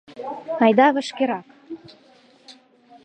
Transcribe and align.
—Айда 0.63 0.87
вашкерак! 0.95 1.47